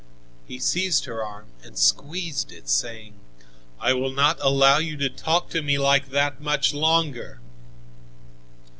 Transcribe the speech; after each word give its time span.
He 0.47 0.57
seized 0.57 1.05
her 1.05 1.23
arm 1.23 1.51
and 1.61 1.77
squeezed 1.77 2.51
it, 2.51 2.67
saying: 2.69 3.19
"I 3.79 3.93
will 3.93 4.11
not 4.11 4.39
allow 4.41 4.79
you 4.79 4.97
to 4.97 5.11
talk 5.11 5.51
to 5.51 5.61
me 5.61 5.77
like 5.77 6.09
that 6.09 6.41
much 6.41 6.73
longer." 6.73 7.39